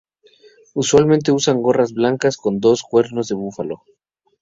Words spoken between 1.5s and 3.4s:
gorras blancas con dos cuernos de